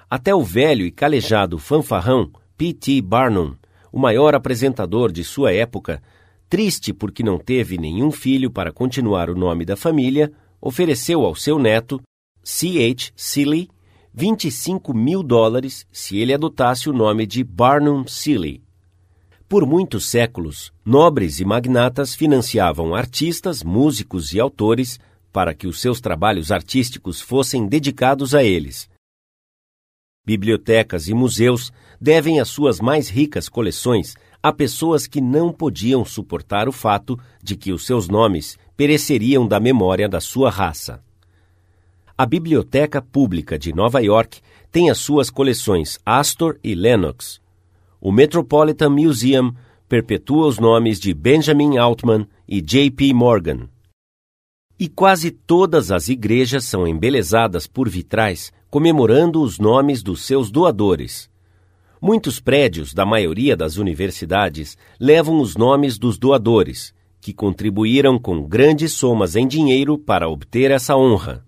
Até 0.09 0.35
o 0.35 0.43
velho 0.43 0.85
e 0.85 0.91
calejado 0.91 1.59
fanfarrão 1.59 2.31
P.T. 2.57 3.01
Barnum, 3.03 3.55
o 3.93 3.99
maior 3.99 4.35
apresentador 4.35 5.11
de 5.11 5.25
sua 5.25 5.53
época, 5.53 6.03
triste 6.49 6.93
porque 6.93 7.23
não 7.23 7.39
teve 7.39 7.79
nenhum 7.79 8.11
filho 8.11 8.51
para 8.51 8.73
continuar 8.73 9.31
o 9.31 9.35
nome 9.35 9.65
da 9.65 9.77
família, 9.77 10.33
ofereceu 10.61 11.25
ao 11.25 11.35
seu 11.35 11.59
neto, 11.59 12.01
C.H. 12.49 13.11
Seeley, 13.17 13.69
25 14.15 14.95
mil 14.95 15.21
dólares 15.21 15.85
se 15.91 16.17
ele 16.19 16.33
adotasse 16.33 16.89
o 16.89 16.93
nome 16.93 17.27
de 17.27 17.43
Barnum 17.43 18.07
Seeley. 18.07 18.63
Por 19.49 19.67
muitos 19.67 20.07
séculos, 20.07 20.73
nobres 20.85 21.41
e 21.41 21.45
magnatas 21.45 22.15
financiavam 22.15 22.95
artistas, 22.95 23.65
músicos 23.65 24.33
e 24.33 24.39
autores 24.39 25.01
para 25.33 25.53
que 25.53 25.67
os 25.67 25.81
seus 25.81 26.01
trabalhos 26.01 26.53
artísticos 26.53 27.21
fossem 27.21 27.67
dedicados 27.67 28.33
a 28.33 28.45
eles. 28.45 28.89
Bibliotecas 30.25 31.09
e 31.09 31.15
museus 31.15 31.73
devem 32.01 32.39
as 32.39 32.49
suas 32.49 32.79
mais 32.79 33.09
ricas 33.09 33.49
coleções 33.49 34.15
a 34.41 34.53
pessoas 34.53 35.09
que 35.09 35.21
não 35.21 35.53
podiam 35.53 36.05
suportar 36.05 36.69
o 36.69 36.73
fato 36.73 37.19
de 37.43 37.57
que 37.57 37.73
os 37.73 37.85
seus 37.85 38.07
nomes 38.07 38.57
pereceriam 38.77 39.49
da 39.49 39.59
memória 39.59 40.09
da 40.09 40.21
sua 40.21 40.49
raça. 40.49 41.05
A 42.19 42.25
Biblioteca 42.25 43.03
Pública 43.03 43.59
de 43.59 43.75
Nova 43.75 44.01
York 44.01 44.41
tem 44.73 44.89
as 44.91 44.99
suas 44.99 45.29
coleções 45.29 45.99
Astor 46.05 46.59
e 46.65 46.75
Lennox, 46.75 47.41
o 48.01 48.13
Metropolitan 48.13 48.89
Museum 48.91 49.53
perpetua 49.89 50.47
os 50.47 50.59
nomes 50.59 51.01
de 51.01 51.13
Benjamin 51.13 51.77
Altman 51.77 52.27
e 52.49 52.61
J.P. 52.61 53.13
Morgan. 53.13 53.69
E 54.79 54.89
quase 54.89 55.31
todas 55.31 55.91
as 55.91 56.09
igrejas 56.09 56.65
são 56.65 56.87
embelezadas 56.87 57.67
por 57.67 57.89
vitrais 57.89 58.53
comemorando 58.71 59.43
os 59.43 59.59
nomes 59.59 60.03
dos 60.03 60.25
seus 60.25 60.51
doadores. 60.51 61.29
Muitos 62.01 62.39
prédios 62.39 62.95
da 62.95 63.05
maioria 63.05 63.57
das 63.57 63.77
universidades 63.77 64.79
levam 65.01 65.41
os 65.41 65.57
nomes 65.57 65.99
dos 65.99 66.17
doadores, 66.17 66.95
que 67.21 67.33
contribuíram 67.33 68.19
com 68.19 68.43
grandes 68.43 68.93
somas 68.93 69.35
em 69.35 69.49
dinheiro 69.49 69.99
para 69.99 70.29
obter 70.29 70.71
essa 70.71 70.97
honra. 70.97 71.45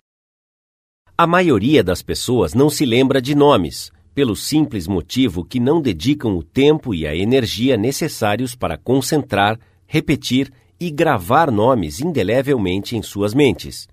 A 1.21 1.27
maioria 1.27 1.83
das 1.83 2.01
pessoas 2.01 2.53
não 2.53 2.69
se 2.69 2.85
lembra 2.85 3.21
de 3.21 3.35
nomes, 3.35 3.91
pelo 4.15 4.37
simples 4.37 4.87
motivo 4.87 5.43
que 5.43 5.59
não 5.59 5.81
dedicam 5.81 6.37
o 6.37 6.41
tempo 6.41 6.95
e 6.95 7.05
a 7.05 7.13
energia 7.13 7.75
necessários 7.75 8.55
para 8.55 8.77
concentrar, 8.77 9.59
repetir 9.85 10.49
e 10.79 10.89
gravar 10.89 11.51
nomes 11.51 11.99
indelevelmente 11.99 12.95
em 12.95 13.01
suas 13.01 13.33
mentes. 13.33 13.85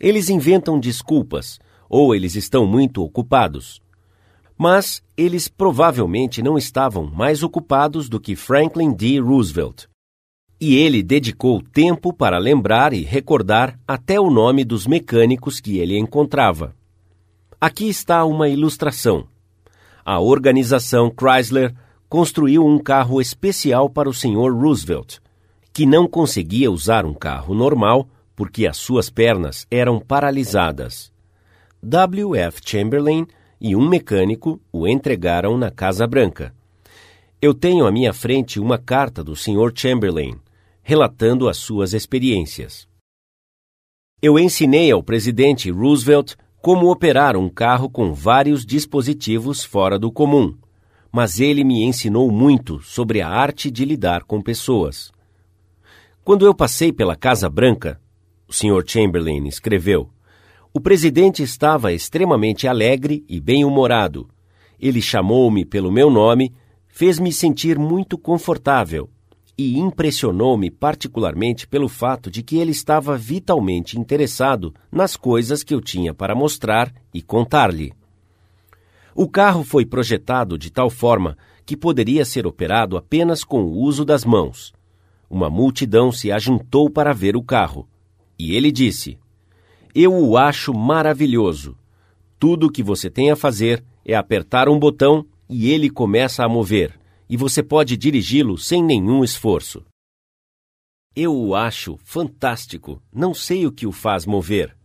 Eles 0.00 0.28
inventam 0.28 0.80
desculpas, 0.80 1.60
ou 1.88 2.12
eles 2.12 2.34
estão 2.34 2.66
muito 2.66 3.04
ocupados. 3.04 3.80
Mas 4.58 5.00
eles 5.16 5.46
provavelmente 5.46 6.42
não 6.42 6.58
estavam 6.58 7.06
mais 7.06 7.44
ocupados 7.44 8.08
do 8.08 8.18
que 8.18 8.34
Franklin 8.34 8.92
D. 8.92 9.20
Roosevelt. 9.20 9.86
E 10.64 10.76
ele 10.76 11.02
dedicou 11.02 11.60
tempo 11.60 12.12
para 12.12 12.38
lembrar 12.38 12.92
e 12.92 13.02
recordar 13.02 13.78
até 13.86 14.18
o 14.18 14.30
nome 14.30 14.64
dos 14.64 14.86
mecânicos 14.86 15.60
que 15.60 15.78
ele 15.78 15.98
encontrava. 15.98 16.74
Aqui 17.60 17.88
está 17.88 18.24
uma 18.24 18.48
ilustração 18.48 19.28
a 20.04 20.20
organização 20.20 21.10
Chrysler 21.10 21.74
construiu 22.08 22.64
um 22.64 22.78
carro 22.78 23.20
especial 23.20 23.88
para 23.88 24.08
o 24.08 24.12
Sr. 24.12 24.52
Roosevelt, 24.52 25.18
que 25.72 25.86
não 25.86 26.06
conseguia 26.06 26.70
usar 26.70 27.06
um 27.06 27.14
carro 27.14 27.54
normal 27.54 28.06
porque 28.36 28.66
as 28.66 28.76
suas 28.76 29.08
pernas 29.08 29.66
eram 29.70 29.98
paralisadas. 29.98 31.10
W. 31.82 32.36
F. 32.36 32.60
Chamberlain 32.64 33.26
e 33.60 33.74
um 33.74 33.88
mecânico 33.88 34.60
o 34.70 34.86
entregaram 34.86 35.56
na 35.56 35.70
Casa 35.70 36.06
Branca. 36.06 36.54
Eu 37.40 37.54
tenho 37.54 37.86
à 37.86 37.92
minha 37.92 38.12
frente 38.12 38.60
uma 38.60 38.78
carta 38.78 39.24
do 39.24 39.34
Sr. 39.34 39.72
Chamberlain, 39.74 40.34
relatando 40.86 41.48
as 41.48 41.56
suas 41.56 41.94
experiências. 41.94 42.86
Eu 44.20 44.38
ensinei 44.38 44.92
ao 44.92 45.02
presidente 45.02 45.70
Roosevelt 45.70 46.34
como 46.60 46.90
operar 46.90 47.38
um 47.38 47.48
carro 47.48 47.88
com 47.88 48.12
vários 48.12 48.66
dispositivos 48.66 49.64
fora 49.64 49.98
do 49.98 50.12
comum, 50.12 50.54
mas 51.10 51.40
ele 51.40 51.64
me 51.64 51.82
ensinou 51.82 52.30
muito 52.30 52.82
sobre 52.82 53.22
a 53.22 53.28
arte 53.28 53.70
de 53.70 53.82
lidar 53.82 54.24
com 54.24 54.42
pessoas. 54.42 55.10
Quando 56.22 56.44
eu 56.44 56.54
passei 56.54 56.92
pela 56.92 57.16
Casa 57.16 57.48
Branca, 57.48 57.98
o 58.46 58.52
Sr. 58.52 58.84
Chamberlain 58.86 59.46
escreveu, 59.48 60.10
o 60.72 60.80
presidente 60.80 61.42
estava 61.42 61.94
extremamente 61.94 62.68
alegre 62.68 63.24
e 63.26 63.40
bem-humorado. 63.40 64.28
Ele 64.78 65.00
chamou-me 65.00 65.64
pelo 65.64 65.90
meu 65.90 66.10
nome, 66.10 66.54
fez-me 66.88 67.32
sentir 67.32 67.78
muito 67.78 68.18
confortável 68.18 69.08
e 69.56 69.78
impressionou-me 69.78 70.70
particularmente 70.70 71.66
pelo 71.66 71.88
fato 71.88 72.30
de 72.30 72.42
que 72.42 72.58
ele 72.58 72.72
estava 72.72 73.16
vitalmente 73.16 73.98
interessado 73.98 74.74
nas 74.90 75.16
coisas 75.16 75.62
que 75.62 75.72
eu 75.72 75.80
tinha 75.80 76.12
para 76.12 76.34
mostrar 76.34 76.92
e 77.12 77.22
contar-lhe. 77.22 77.92
O 79.14 79.28
carro 79.28 79.62
foi 79.62 79.86
projetado 79.86 80.58
de 80.58 80.72
tal 80.72 80.90
forma 80.90 81.36
que 81.64 81.76
poderia 81.76 82.24
ser 82.24 82.46
operado 82.46 82.96
apenas 82.96 83.44
com 83.44 83.62
o 83.62 83.78
uso 83.78 84.04
das 84.04 84.24
mãos. 84.24 84.72
Uma 85.30 85.48
multidão 85.48 86.10
se 86.10 86.32
ajuntou 86.32 86.90
para 86.90 87.12
ver 87.12 87.36
o 87.36 87.42
carro. 87.42 87.88
E 88.36 88.56
ele 88.56 88.72
disse: 88.72 89.16
Eu 89.94 90.12
o 90.12 90.36
acho 90.36 90.74
maravilhoso. 90.74 91.76
Tudo 92.40 92.66
o 92.66 92.70
que 92.70 92.82
você 92.82 93.08
tem 93.08 93.30
a 93.30 93.36
fazer 93.36 93.84
é 94.04 94.14
apertar 94.14 94.68
um 94.68 94.78
botão 94.78 95.24
e 95.48 95.70
ele 95.70 95.88
começa 95.88 96.44
a 96.44 96.48
mover 96.48 96.98
e 97.34 97.36
você 97.36 97.64
pode 97.64 97.96
dirigi-lo 97.96 98.56
sem 98.56 98.80
nenhum 98.80 99.24
esforço. 99.24 99.84
Eu 101.16 101.34
o 101.34 101.52
acho 101.52 101.96
fantástico, 102.04 103.02
não 103.12 103.34
sei 103.34 103.66
o 103.66 103.72
que 103.72 103.88
o 103.88 103.90
faz 103.90 104.24
mover. 104.24 104.76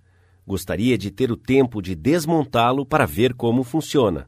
Gostaria 0.48 0.98
de 0.98 1.12
ter 1.12 1.32
o 1.32 1.38
tempo 1.38 1.80
de 1.80 1.94
desmontá-lo 1.94 2.88
para 2.88 3.06
ver 3.06 3.36
como 3.36 3.64
funciona. 3.64 4.28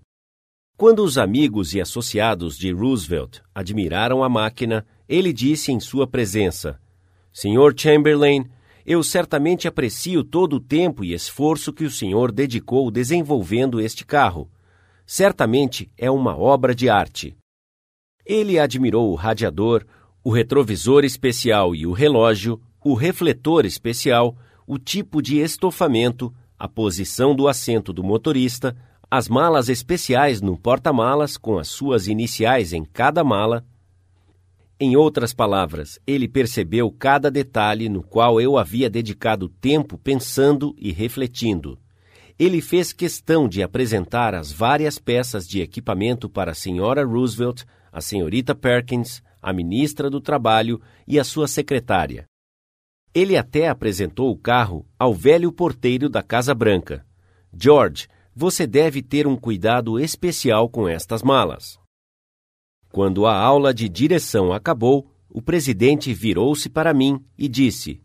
Quando 0.78 1.04
os 1.04 1.18
amigos 1.18 1.74
e 1.74 1.82
associados 1.82 2.60
de 2.60 2.72
Roosevelt 2.72 3.40
admiraram 3.56 4.24
a 4.24 4.30
máquina, 4.30 4.86
ele 5.10 5.34
disse 5.34 5.72
em 5.72 5.80
sua 5.80 6.06
presença: 6.06 6.80
Sr. 7.34 7.74
Chamberlain, 7.76 8.48
eu 8.86 9.04
certamente 9.04 9.68
aprecio 9.68 10.24
todo 10.24 10.58
o 10.58 10.60
tempo 10.60 11.04
e 11.04 11.12
esforço 11.12 11.74
que 11.74 11.86
o 11.86 11.90
senhor 11.90 12.32
dedicou 12.32 12.92
desenvolvendo 12.92 13.82
este 13.82 14.06
carro. 14.06 14.48
Certamente 15.08 15.92
é 15.98 16.12
uma 16.12 16.38
obra 16.38 16.76
de 16.76 16.88
arte. 16.88 17.36
Ele 18.26 18.60
admirou 18.60 19.12
o 19.12 19.16
radiador, 19.16 19.86
o 20.24 20.32
retrovisor 20.32 21.04
especial 21.04 21.76
e 21.76 21.86
o 21.88 21.92
relógio, 21.92 22.62
o 22.84 22.94
refletor 22.94 23.66
especial, 23.66 24.36
o 24.68 24.78
tipo 24.78 25.22
de 25.22 25.40
estofamento, 25.40 26.34
a 26.58 26.68
posição 26.68 27.36
do 27.36 27.48
assento 27.48 27.92
do 27.92 28.04
motorista, 28.04 28.76
as 29.10 29.28
malas 29.28 29.68
especiais 29.68 30.42
no 30.42 30.58
porta-malas 30.58 31.36
com 31.36 31.58
as 31.58 31.68
suas 31.68 32.08
iniciais 32.08 32.72
em 32.72 32.86
cada 32.86 33.24
mala. 33.24 33.66
Em 34.80 34.96
outras 34.96 35.34
palavras, 35.34 36.00
ele 36.08 36.28
percebeu 36.28 36.90
cada 36.92 37.30
detalhe 37.30 37.90
no 37.90 38.02
qual 38.02 38.40
eu 38.40 38.58
havia 38.58 38.90
dedicado 38.90 39.50
tempo 39.50 39.98
pensando 39.98 40.74
e 40.78 40.92
refletindo. 40.92 41.78
Ele 42.40 42.62
fez 42.62 42.94
questão 42.94 43.48
de 43.48 43.62
apresentar 43.62 44.34
as 44.34 44.52
várias 44.52 44.98
peças 44.98 45.48
de 45.48 45.62
equipamento 45.62 46.30
para 46.30 46.52
a 46.52 46.56
senhora 46.56 47.06
Roosevelt, 47.06 47.64
a 47.92 48.00
senhorita 48.02 48.56
Perkins, 48.56 49.22
a 49.42 49.52
ministra 49.52 50.10
do 50.10 50.22
Trabalho 50.22 50.82
e 51.08 51.20
a 51.20 51.24
sua 51.24 51.48
secretária. 51.48 52.26
Ele 53.14 53.36
até 53.36 53.68
apresentou 53.68 54.32
o 54.32 54.38
carro 54.38 54.86
ao 54.98 55.14
velho 55.14 55.52
porteiro 55.52 56.08
da 56.08 56.24
Casa 56.24 56.56
Branca. 56.56 57.06
George, 57.54 58.08
você 58.34 58.66
deve 58.66 59.02
ter 59.02 59.28
um 59.28 59.36
cuidado 59.36 60.00
especial 60.00 60.70
com 60.70 60.88
estas 60.88 61.22
malas. 61.22 61.78
Quando 62.90 63.26
a 63.26 63.38
aula 63.38 63.74
de 63.74 63.90
direção 63.90 64.54
acabou, 64.54 65.12
o 65.30 65.42
presidente 65.42 66.14
virou-se 66.14 66.70
para 66.70 66.94
mim 66.94 67.24
e 67.38 67.48
disse: 67.50 68.02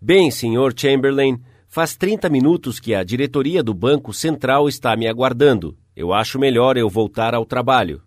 Bem, 0.00 0.30
Sr. 0.30 0.72
Chamberlain, 0.74 1.40
faz 1.68 1.96
30 1.96 2.28
minutos 2.28 2.80
que 2.80 2.94
a 2.94 3.04
diretoria 3.04 3.62
do 3.62 3.74
Banco 3.74 4.12
Central 4.12 4.68
está 4.68 4.96
me 4.96 5.06
aguardando. 5.06 5.76
Eu 5.94 6.12
acho 6.12 6.38
melhor 6.38 6.76
eu 6.76 6.88
voltar 6.88 7.34
ao 7.34 7.44
trabalho. 7.44 8.02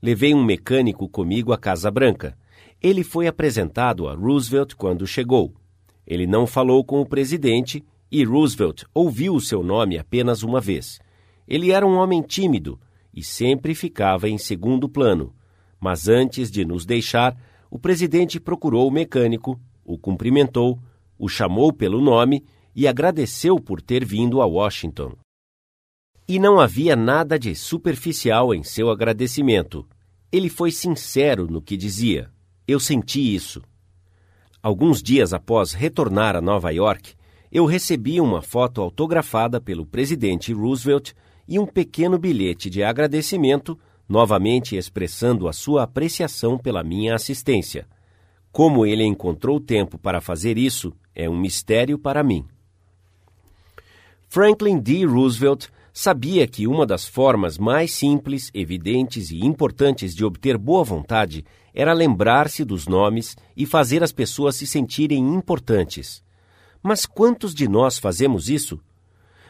Levei 0.00 0.32
um 0.32 0.44
mecânico 0.44 1.08
comigo 1.08 1.52
à 1.52 1.58
Casa 1.58 1.90
Branca. 1.90 2.36
Ele 2.80 3.02
foi 3.02 3.26
apresentado 3.26 4.08
a 4.08 4.14
Roosevelt 4.14 4.74
quando 4.74 5.06
chegou. 5.06 5.54
Ele 6.06 6.26
não 6.26 6.46
falou 6.46 6.84
com 6.84 7.00
o 7.00 7.06
presidente 7.06 7.84
e 8.10 8.24
Roosevelt 8.24 8.84
ouviu 8.94 9.34
o 9.34 9.40
seu 9.40 9.62
nome 9.62 9.98
apenas 9.98 10.42
uma 10.42 10.60
vez. 10.60 11.00
Ele 11.46 11.72
era 11.72 11.86
um 11.86 11.96
homem 11.96 12.22
tímido 12.22 12.78
e 13.12 13.22
sempre 13.22 13.74
ficava 13.74 14.28
em 14.28 14.38
segundo 14.38 14.88
plano. 14.88 15.34
Mas 15.80 16.08
antes 16.08 16.50
de 16.50 16.64
nos 16.64 16.86
deixar, 16.86 17.36
o 17.70 17.78
presidente 17.78 18.38
procurou 18.38 18.88
o 18.88 18.92
mecânico, 18.92 19.60
o 19.84 19.98
cumprimentou, 19.98 20.78
o 21.18 21.28
chamou 21.28 21.72
pelo 21.72 22.00
nome 22.00 22.44
e 22.74 22.86
agradeceu 22.86 23.56
por 23.56 23.82
ter 23.82 24.04
vindo 24.04 24.40
a 24.40 24.46
Washington. 24.46 25.16
E 26.28 26.38
não 26.38 26.60
havia 26.60 26.94
nada 26.94 27.38
de 27.38 27.54
superficial 27.54 28.54
em 28.54 28.62
seu 28.62 28.90
agradecimento. 28.90 29.88
Ele 30.30 30.50
foi 30.50 30.70
sincero 30.70 31.46
no 31.46 31.62
que 31.62 31.74
dizia. 31.74 32.30
Eu 32.66 32.78
senti 32.78 33.34
isso. 33.34 33.62
Alguns 34.62 35.02
dias 35.02 35.32
após 35.32 35.72
retornar 35.72 36.36
a 36.36 36.42
Nova 36.42 36.70
York, 36.70 37.14
eu 37.50 37.64
recebi 37.64 38.20
uma 38.20 38.42
foto 38.42 38.82
autografada 38.82 39.58
pelo 39.58 39.86
presidente 39.86 40.52
Roosevelt 40.52 41.12
e 41.48 41.58
um 41.58 41.64
pequeno 41.64 42.18
bilhete 42.18 42.68
de 42.68 42.82
agradecimento, 42.82 43.78
novamente 44.06 44.76
expressando 44.76 45.48
a 45.48 45.52
sua 45.54 45.84
apreciação 45.84 46.58
pela 46.58 46.84
minha 46.84 47.14
assistência. 47.14 47.86
Como 48.52 48.84
ele 48.84 49.02
encontrou 49.02 49.58
tempo 49.58 49.96
para 49.96 50.20
fazer 50.20 50.58
isso 50.58 50.92
é 51.14 51.26
um 51.26 51.38
mistério 51.38 51.98
para 51.98 52.22
mim. 52.22 52.44
Franklin 54.28 54.78
D. 54.78 55.06
Roosevelt 55.06 55.68
sabia 56.00 56.46
que 56.46 56.64
uma 56.64 56.86
das 56.86 57.08
formas 57.08 57.58
mais 57.58 57.90
simples, 57.90 58.52
evidentes 58.54 59.32
e 59.32 59.44
importantes 59.44 60.14
de 60.14 60.24
obter 60.24 60.56
boa 60.56 60.84
vontade 60.84 61.44
era 61.74 61.92
lembrar-se 61.92 62.64
dos 62.64 62.86
nomes 62.86 63.36
e 63.56 63.66
fazer 63.66 64.04
as 64.04 64.12
pessoas 64.12 64.54
se 64.54 64.64
sentirem 64.64 65.18
importantes. 65.34 66.22
Mas 66.80 67.04
quantos 67.04 67.52
de 67.52 67.66
nós 67.66 67.98
fazemos 67.98 68.48
isso? 68.48 68.78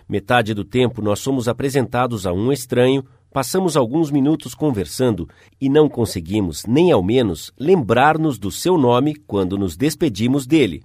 Metade 0.08 0.54
do 0.54 0.64
tempo 0.64 1.02
nós 1.02 1.18
somos 1.18 1.48
apresentados 1.48 2.26
a 2.26 2.32
um 2.32 2.50
estranho, 2.50 3.04
passamos 3.30 3.76
alguns 3.76 4.10
minutos 4.10 4.54
conversando 4.54 5.28
e 5.60 5.68
não 5.68 5.86
conseguimos, 5.86 6.64
nem 6.64 6.90
ao 6.90 7.02
menos, 7.02 7.52
lembrar-nos 7.58 8.38
do 8.38 8.50
seu 8.50 8.78
nome 8.78 9.16
quando 9.26 9.58
nos 9.58 9.76
despedimos 9.76 10.46
dele. 10.46 10.82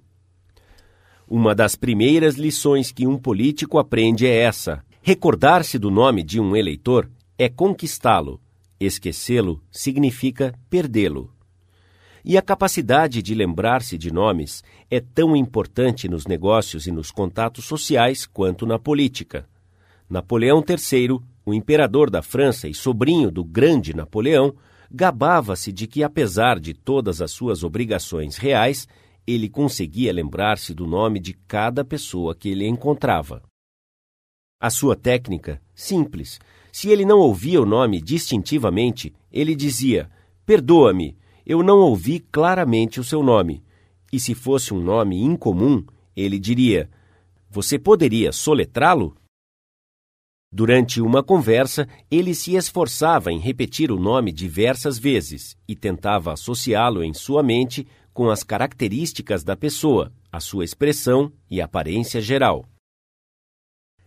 Uma 1.26 1.56
das 1.56 1.78
primeiras 1.78 2.36
lições 2.36 2.91
que 2.91 3.08
um 3.08 3.17
político 3.17 3.78
aprende 3.78 4.28
é 4.28 4.39
essa: 4.41 4.84
recordar-se 5.05 5.77
do 5.77 5.91
nome 5.91 6.23
de 6.23 6.39
um 6.39 6.55
eleitor 6.55 7.11
é 7.37 7.49
conquistá-lo, 7.49 8.39
esquecê-lo 8.79 9.61
significa 9.69 10.57
perdê-lo. 10.69 11.29
E 12.23 12.37
a 12.37 12.41
capacidade 12.41 13.21
de 13.21 13.35
lembrar-se 13.35 13.97
de 13.97 14.13
nomes 14.13 14.63
é 14.89 15.01
tão 15.01 15.35
importante 15.35 16.07
nos 16.07 16.25
negócios 16.25 16.87
e 16.87 16.91
nos 16.91 17.11
contatos 17.11 17.65
sociais 17.65 18.25
quanto 18.25 18.65
na 18.65 18.79
política. 18.79 19.45
Napoleão 20.09 20.63
III, 20.65 21.19
o 21.45 21.53
imperador 21.53 22.09
da 22.09 22.21
França 22.21 22.69
e 22.69 22.73
sobrinho 22.73 23.29
do 23.29 23.43
grande 23.43 23.93
Napoleão, 23.93 24.55
gabava-se 24.89 25.73
de 25.73 25.85
que, 25.85 26.01
apesar 26.01 26.61
de 26.61 26.73
todas 26.73 27.21
as 27.21 27.31
suas 27.31 27.61
obrigações 27.61 28.37
reais, 28.37 28.87
ele 29.27 29.49
conseguia 29.49 30.13
lembrar-se 30.13 30.73
do 30.73 30.87
nome 30.87 31.19
de 31.19 31.33
cada 31.45 31.83
pessoa 31.83 32.33
que 32.33 32.47
ele 32.47 32.65
encontrava. 32.65 33.43
A 34.63 34.69
sua 34.69 34.95
técnica, 34.95 35.62
simples. 35.76 36.39
Se 36.71 36.88
ele 36.88 37.04
não 37.04 37.19
ouvia 37.19 37.62
o 37.62 37.65
nome 37.65 37.99
distintivamente, 37.99 39.13
ele 39.30 39.56
dizia: 39.56 40.10
Perdoa-me, 40.45 41.17
eu 41.45 41.62
não 41.62 41.80
ouvi 41.80 42.21
claramente 42.21 42.97
o 42.97 43.04
seu 43.04 43.21
nome. 43.21 43.62
E 44.10 44.17
se 44.21 44.34
fosse 44.34 44.73
um 44.73 44.80
nome 44.82 45.21
incomum, 45.21 45.84
ele 46.15 46.39
diria: 46.39 46.89
Você 47.49 47.78
poderia 47.78 48.32
soletrá-lo? 48.32 49.17
Durante 50.49 51.02
uma 51.02 51.21
conversa, 51.21 51.86
ele 52.10 52.34
se 52.34 52.56
esforçava 52.56 53.34
em 53.34 53.39
repetir 53.39 53.91
o 53.91 53.99
nome 53.99 54.32
diversas 54.32 54.97
vezes 54.97 55.58
e 55.67 55.76
tentava 55.76 56.32
associá-lo 56.32 57.04
em 57.04 57.13
sua 57.13 57.43
mente 57.43 57.86
com 58.13 58.30
as 58.30 58.43
características 58.43 59.43
da 59.43 59.58
pessoa, 59.58 60.13
a 60.32 60.39
sua 60.39 60.63
expressão 60.63 61.34
e 61.52 61.60
aparência 61.60 62.21
geral. 62.21 62.65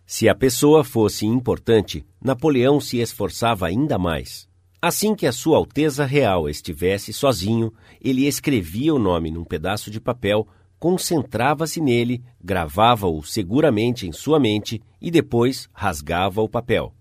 Se 0.06 0.28
a 0.28 0.34
pessoa 0.36 0.84
fosse 0.84 1.26
importante, 1.26 2.06
Napoleão 2.22 2.80
se 2.80 2.98
esforçava 2.98 3.66
ainda 3.66 3.98
mais. 3.98 4.48
Assim 4.80 5.16
que 5.16 5.26
a 5.26 5.32
Sua 5.32 5.56
Alteza 5.56 6.04
Real 6.04 6.48
estivesse 6.48 7.12
sozinho, 7.12 7.72
ele 8.00 8.24
escrevia 8.24 8.94
o 8.94 9.00
nome 9.00 9.32
num 9.32 9.42
pedaço 9.42 9.90
de 9.90 10.00
papel, 10.00 10.46
concentrava-se 10.78 11.80
nele, 11.80 12.22
gravava-o 12.40 13.20
seguramente 13.24 14.06
em 14.06 14.12
sua 14.12 14.38
mente 14.38 14.80
e 15.00 15.10
depois 15.10 15.68
rasgava 15.72 16.40
o 16.40 16.48
papel. 16.48 16.94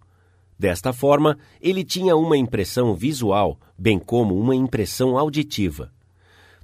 Desta 0.57 0.91
forma, 0.91 1.37
ele 1.61 1.83
tinha 1.83 2.15
uma 2.15 2.35
impressão 2.35 2.95
visual, 2.95 3.59
bem 3.77 3.99
como 3.99 4.35
uma 4.35 4.55
impressão 4.55 5.15
auditiva. 5.15 5.93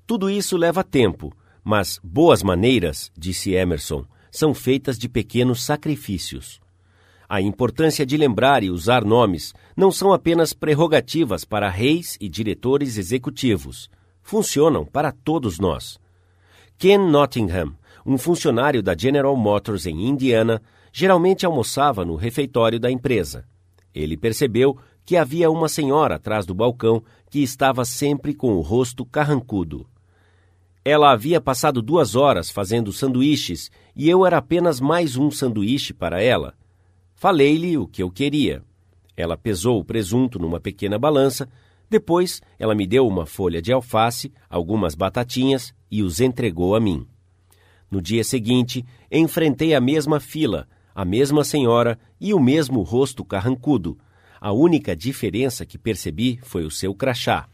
Tudo 0.08 0.27
isso 0.27 0.58
leva 0.58 0.84
tempo, 0.84 1.32
mas 1.63 1.99
boas 2.04 2.41
maneiras, 2.41 3.12
disse 3.15 3.51
Emerson, 3.51 4.06
são 4.31 4.53
feitas 4.53 4.97
de 4.97 5.09
pequenos 5.09 5.61
sacrifícios. 5.61 6.61
A 7.29 7.39
importância 7.39 8.05
de 8.05 8.17
lembrar 8.17 8.63
e 8.63 8.69
usar 8.69 9.05
nomes 9.05 9.53
não 9.75 9.91
são 9.91 10.11
apenas 10.11 10.53
prerrogativas 10.53 11.45
para 11.45 11.69
reis 11.69 12.17
e 12.19 12.27
diretores 12.27 12.97
executivos. 12.97 13.89
Funcionam 14.21 14.85
para 14.85 15.11
todos 15.11 15.59
nós. 15.59 15.99
Ken 16.77 16.97
Nottingham, 16.97 17.73
um 18.05 18.17
funcionário 18.17 18.81
da 18.81 18.97
General 18.97 19.35
Motors 19.35 19.85
em 19.85 20.07
Indiana, 20.07 20.61
geralmente 20.91 21.45
almoçava 21.45 22.03
no 22.03 22.15
refeitório 22.15 22.79
da 22.79 22.91
empresa. 22.91 23.45
Ele 23.93 24.17
percebeu 24.17 24.77
que 25.05 25.15
havia 25.17 25.49
uma 25.49 25.69
senhora 25.69 26.15
atrás 26.15 26.45
do 26.45 26.53
balcão 26.53 27.03
que 27.29 27.41
estava 27.41 27.85
sempre 27.85 28.33
com 28.33 28.53
o 28.55 28.61
rosto 28.61 29.05
carrancudo. 29.05 29.87
Ela 30.83 31.11
havia 31.11 31.39
passado 31.39 31.81
duas 31.81 32.15
horas 32.15 32.49
fazendo 32.49 32.91
sanduíches 32.91 33.69
e 33.95 34.09
eu 34.09 34.25
era 34.25 34.37
apenas 34.37 34.79
mais 34.79 35.15
um 35.15 35.29
sanduíche 35.29 35.93
para 35.93 36.21
ela. 36.21 36.55
Falei-lhe 37.13 37.77
o 37.77 37.85
que 37.85 38.01
eu 38.01 38.09
queria. 38.09 38.63
Ela 39.15 39.37
pesou 39.37 39.79
o 39.79 39.85
presunto 39.85 40.39
numa 40.39 40.59
pequena 40.59 40.97
balança, 40.97 41.47
depois 41.87 42.41
ela 42.57 42.73
me 42.73 42.87
deu 42.87 43.07
uma 43.07 43.27
folha 43.27 43.61
de 43.61 43.71
alface, 43.71 44.33
algumas 44.49 44.95
batatinhas 44.95 45.71
e 45.91 46.01
os 46.01 46.19
entregou 46.19 46.73
a 46.73 46.79
mim. 46.79 47.05
No 47.91 48.01
dia 48.01 48.23
seguinte, 48.23 48.83
enfrentei 49.11 49.75
a 49.75 49.81
mesma 49.81 50.19
fila, 50.19 50.67
a 50.95 51.05
mesma 51.05 51.43
senhora 51.43 51.99
e 52.19 52.33
o 52.33 52.39
mesmo 52.39 52.81
rosto 52.81 53.23
carrancudo. 53.23 53.99
A 54.39 54.51
única 54.51 54.95
diferença 54.95 55.63
que 55.63 55.77
percebi 55.77 56.39
foi 56.41 56.65
o 56.65 56.71
seu 56.71 56.95
crachá. 56.95 57.47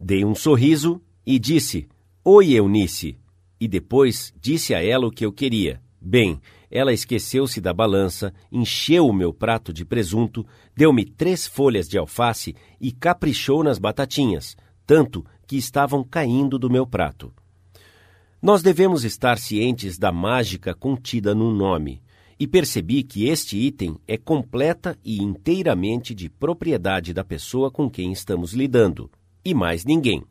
Dei 0.00 0.24
um 0.24 0.34
sorriso 0.34 1.00
e 1.24 1.38
disse: 1.38 1.86
Oi, 2.26 2.54
Eunice. 2.54 3.18
E 3.60 3.68
depois 3.68 4.32
disse 4.40 4.74
a 4.74 4.82
ela 4.82 5.06
o 5.06 5.10
que 5.10 5.26
eu 5.26 5.30
queria. 5.30 5.82
Bem, 6.00 6.40
ela 6.70 6.90
esqueceu-se 6.90 7.60
da 7.60 7.74
balança, 7.74 8.32
encheu 8.50 9.06
o 9.06 9.12
meu 9.12 9.30
prato 9.30 9.74
de 9.74 9.84
presunto, 9.84 10.46
deu-me 10.74 11.04
três 11.04 11.46
folhas 11.46 11.86
de 11.86 11.98
alface 11.98 12.56
e 12.80 12.90
caprichou 12.92 13.62
nas 13.62 13.78
batatinhas, 13.78 14.56
tanto 14.86 15.22
que 15.46 15.58
estavam 15.58 16.02
caindo 16.02 16.58
do 16.58 16.70
meu 16.70 16.86
prato. 16.86 17.30
Nós 18.40 18.62
devemos 18.62 19.04
estar 19.04 19.36
cientes 19.36 19.98
da 19.98 20.10
mágica 20.10 20.74
contida 20.74 21.34
num 21.34 21.52
nome, 21.52 22.02
e 22.40 22.46
percebi 22.46 23.02
que 23.02 23.28
este 23.28 23.58
item 23.58 23.98
é 24.08 24.16
completa 24.16 24.98
e 25.04 25.22
inteiramente 25.22 26.14
de 26.14 26.30
propriedade 26.30 27.12
da 27.12 27.22
pessoa 27.22 27.70
com 27.70 27.90
quem 27.90 28.12
estamos 28.12 28.54
lidando, 28.54 29.10
e 29.44 29.52
mais 29.52 29.84
ninguém. 29.84 30.24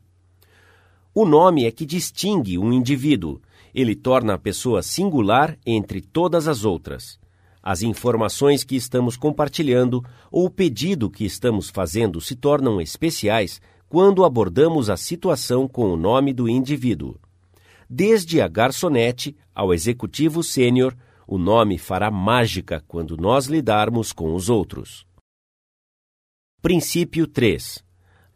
O 1.14 1.24
nome 1.24 1.64
é 1.64 1.70
que 1.70 1.86
distingue 1.86 2.58
um 2.58 2.72
indivíduo, 2.72 3.40
ele 3.72 3.94
torna 3.94 4.34
a 4.34 4.38
pessoa 4.38 4.82
singular 4.82 5.56
entre 5.64 6.00
todas 6.00 6.48
as 6.48 6.64
outras. 6.64 7.20
As 7.62 7.82
informações 7.82 8.64
que 8.64 8.74
estamos 8.74 9.16
compartilhando 9.16 10.04
ou 10.28 10.46
o 10.46 10.50
pedido 10.50 11.08
que 11.08 11.24
estamos 11.24 11.70
fazendo 11.70 12.20
se 12.20 12.34
tornam 12.34 12.80
especiais 12.80 13.60
quando 13.88 14.24
abordamos 14.24 14.90
a 14.90 14.96
situação 14.96 15.68
com 15.68 15.92
o 15.92 15.96
nome 15.96 16.32
do 16.32 16.48
indivíduo. 16.48 17.16
Desde 17.88 18.40
a 18.40 18.48
garçonete 18.48 19.36
ao 19.54 19.72
executivo 19.72 20.42
sênior, 20.42 20.96
o 21.28 21.38
nome 21.38 21.78
fará 21.78 22.10
mágica 22.10 22.82
quando 22.88 23.16
nós 23.16 23.46
lidarmos 23.46 24.12
com 24.12 24.34
os 24.34 24.48
outros. 24.48 25.06
Princípio 26.60 27.26
3. 27.28 27.84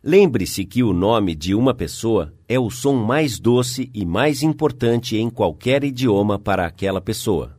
Lembre-se 0.03 0.65
que 0.65 0.85
o 0.85 0.93
nome 0.93 1.35
de 1.35 1.57
uma 1.57 1.75
pessoa 1.75 2.33
é 2.49 2.57
o 2.57 2.71
som 2.71 2.95
mais 2.95 3.41
doce 3.41 3.91
e 3.93 4.07
mais 4.07 4.45
importante 4.45 5.17
em 5.17 5.29
qualquer 5.29 5.83
idioma 5.83 6.39
para 6.39 6.65
aquela 6.65 7.01
pessoa. 7.01 7.58